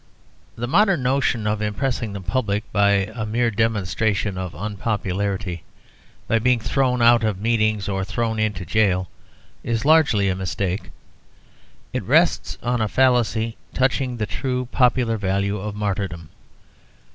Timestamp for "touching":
13.75-14.17